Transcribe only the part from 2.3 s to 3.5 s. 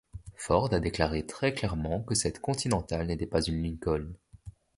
Continental n'était pas